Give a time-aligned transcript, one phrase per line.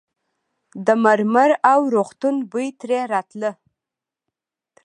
[0.85, 3.51] د مرمر او روغتون بوی ترې راته.